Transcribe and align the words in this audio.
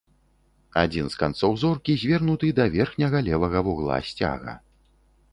Адзін 0.83 1.09
з 1.15 1.17
канцоў 1.23 1.51
зоркі 1.63 1.95
звернуты 2.03 2.49
да 2.59 2.65
верхняга 2.75 3.21
левага 3.27 3.61
вугла 3.69 3.99
сцяга. 4.09 4.57